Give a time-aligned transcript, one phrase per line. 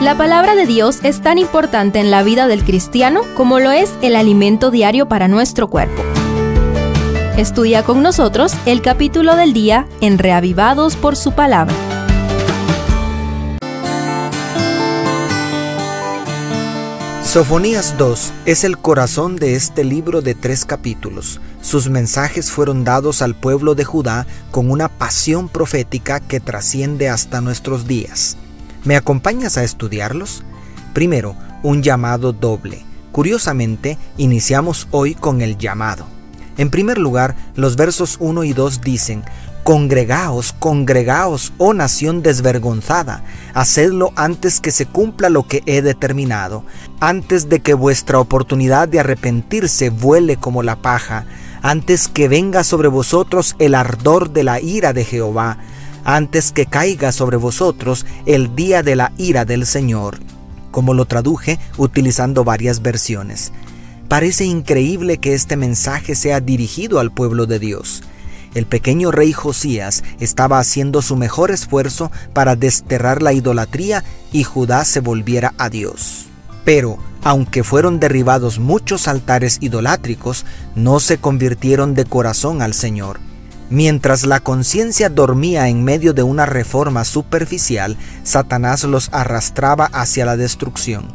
[0.00, 3.92] La palabra de Dios es tan importante en la vida del cristiano como lo es
[4.00, 6.04] el alimento diario para nuestro cuerpo.
[7.36, 11.74] Estudia con nosotros el capítulo del día en Reavivados por su palabra.
[17.24, 21.40] Sofonías 2 es el corazón de este libro de tres capítulos.
[21.60, 27.40] Sus mensajes fueron dados al pueblo de Judá con una pasión profética que trasciende hasta
[27.40, 28.36] nuestros días.
[28.84, 30.44] ¿Me acompañas a estudiarlos?
[30.92, 32.84] Primero, un llamado doble.
[33.12, 36.06] Curiosamente, iniciamos hoy con el llamado.
[36.56, 39.24] En primer lugar, los versos 1 y 2 dicen,
[39.64, 43.22] Congregaos, congregaos, oh nación desvergonzada,
[43.52, 46.64] hacedlo antes que se cumpla lo que he determinado,
[47.00, 51.26] antes de que vuestra oportunidad de arrepentirse vuele como la paja,
[51.60, 55.58] antes que venga sobre vosotros el ardor de la ira de Jehová,
[56.04, 60.18] antes que caiga sobre vosotros el día de la ira del Señor,
[60.70, 63.52] como lo traduje utilizando varias versiones.
[64.08, 68.02] Parece increíble que este mensaje sea dirigido al pueblo de Dios.
[68.54, 74.84] El pequeño rey Josías estaba haciendo su mejor esfuerzo para desterrar la idolatría y Judá
[74.86, 76.26] se volviera a Dios.
[76.64, 83.20] Pero, aunque fueron derribados muchos altares idolátricos, no se convirtieron de corazón al Señor.
[83.70, 90.38] Mientras la conciencia dormía en medio de una reforma superficial, Satanás los arrastraba hacia la
[90.38, 91.08] destrucción.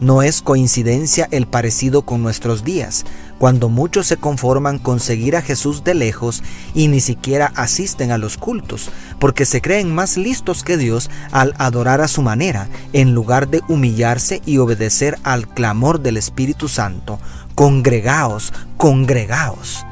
[0.00, 3.04] No es coincidencia el parecido con nuestros días,
[3.38, 6.42] cuando muchos se conforman con seguir a Jesús de lejos
[6.74, 11.54] y ni siquiera asisten a los cultos, porque se creen más listos que Dios al
[11.58, 17.20] adorar a su manera, en lugar de humillarse y obedecer al clamor del Espíritu Santo.
[17.54, 19.84] Congregaos, congregaos.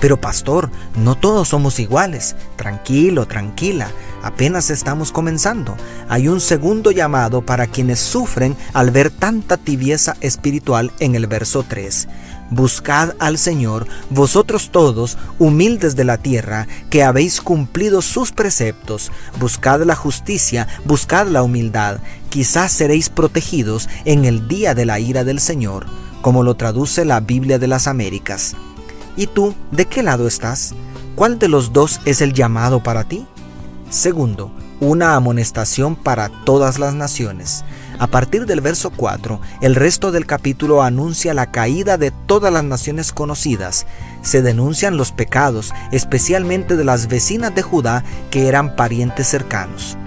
[0.00, 2.34] Pero pastor, no todos somos iguales.
[2.56, 3.90] Tranquilo, tranquila.
[4.22, 5.76] Apenas estamos comenzando.
[6.08, 11.64] Hay un segundo llamado para quienes sufren al ver tanta tibieza espiritual en el verso
[11.66, 12.08] 3.
[12.50, 19.12] Buscad al Señor, vosotros todos, humildes de la tierra, que habéis cumplido sus preceptos.
[19.38, 22.00] Buscad la justicia, buscad la humildad.
[22.28, 25.86] Quizás seréis protegidos en el día de la ira del Señor,
[26.22, 28.56] como lo traduce la Biblia de las Américas.
[29.20, 30.72] ¿Y tú, de qué lado estás?
[31.14, 33.26] ¿Cuál de los dos es el llamado para ti?
[33.90, 34.50] Segundo,
[34.80, 37.62] una amonestación para todas las naciones.
[37.98, 42.64] A partir del verso 4, el resto del capítulo anuncia la caída de todas las
[42.64, 43.86] naciones conocidas.
[44.22, 49.98] Se denuncian los pecados, especialmente de las vecinas de Judá que eran parientes cercanos.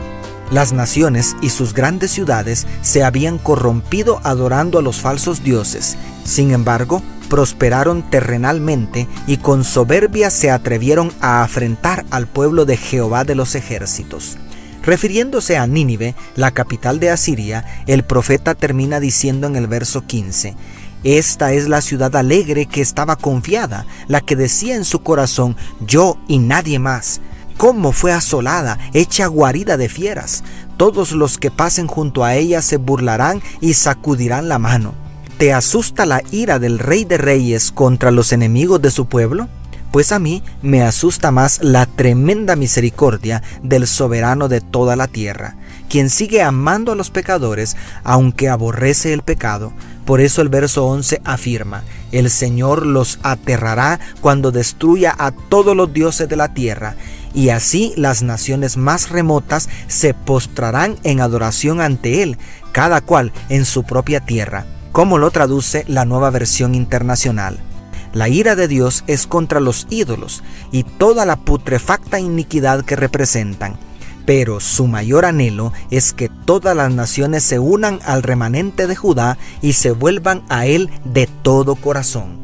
[0.49, 5.97] Las naciones y sus grandes ciudades se habían corrompido adorando a los falsos dioses.
[6.25, 13.23] Sin embargo, prosperaron terrenalmente y con soberbia se atrevieron a afrentar al pueblo de Jehová
[13.23, 14.37] de los ejércitos.
[14.83, 20.55] Refiriéndose a Nínive, la capital de Asiria, el profeta termina diciendo en el verso 15,
[21.03, 25.57] Esta es la ciudad alegre que estaba confiada, la que decía en su corazón,
[25.87, 27.19] yo y nadie más.
[27.57, 30.43] ¿Cómo fue asolada, hecha guarida de fieras?
[30.77, 35.02] Todos los que pasen junto a ella se burlarán y sacudirán la mano.
[35.37, 39.49] ¿Te asusta la ira del Rey de Reyes contra los enemigos de su pueblo?
[39.91, 45.55] Pues a mí me asusta más la tremenda misericordia del soberano de toda la tierra,
[45.89, 49.73] quien sigue amando a los pecadores aunque aborrece el pecado.
[50.05, 55.91] Por eso el verso 11 afirma, el Señor los aterrará cuando destruya a todos los
[55.93, 56.95] dioses de la tierra,
[57.33, 62.37] y así las naciones más remotas se postrarán en adoración ante Él,
[62.71, 67.59] cada cual en su propia tierra como lo traduce la nueva versión internacional.
[68.13, 73.75] La ira de Dios es contra los ídolos y toda la putrefacta iniquidad que representan,
[74.27, 79.39] pero su mayor anhelo es que todas las naciones se unan al remanente de Judá
[79.61, 82.37] y se vuelvan a él de todo corazón.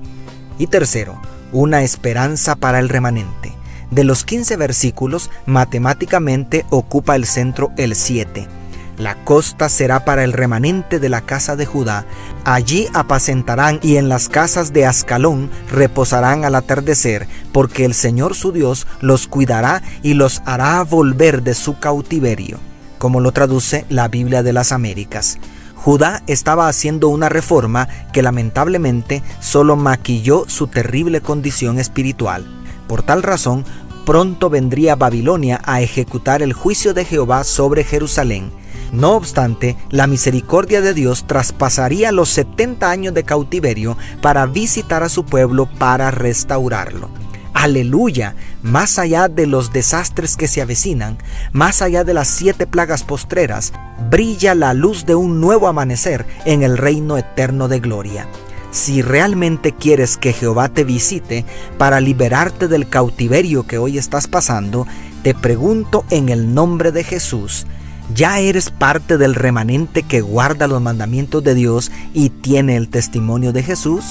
[0.58, 1.22] Y tercero,
[1.54, 3.54] una esperanza para el remanente.
[3.92, 8.59] De los 15 versículos, matemáticamente ocupa el centro el 7
[9.00, 12.06] la costa será para el remanente de la casa de Judá.
[12.44, 18.52] Allí apacentarán y en las casas de Ascalón reposarán al atardecer, porque el Señor su
[18.52, 22.60] Dios los cuidará y los hará volver de su cautiverio,
[22.98, 25.40] como lo traduce la Biblia de las Américas.
[25.76, 32.46] Judá estaba haciendo una reforma que lamentablemente solo maquilló su terrible condición espiritual.
[32.86, 33.64] Por tal razón,
[34.06, 38.59] pronto vendría Babilonia a ejecutar el juicio de Jehová sobre Jerusalén
[38.92, 45.10] no obstante, la misericordia de Dios traspasaría los 70 años de cautiverio para visitar a
[45.10, 47.10] su pueblo para restaurarlo.
[47.54, 51.18] Aleluya, más allá de los desastres que se avecinan,
[51.52, 53.74] más allá de las siete plagas postreras,
[54.10, 58.28] brilla la luz de un nuevo amanecer en el reino eterno de gloria.
[58.72, 61.44] Si realmente quieres que Jehová te visite
[61.78, 64.86] para liberarte del cautiverio que hoy estás pasando,
[65.24, 67.66] te pregunto en el nombre de Jesús,
[68.14, 73.54] ¿ya eres parte del remanente que guarda los mandamientos de Dios y tiene el testimonio
[73.54, 74.04] de Jesús?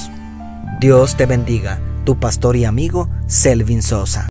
[0.81, 4.27] Dios te bendiga, tu pastor y amigo Selvin Sosa.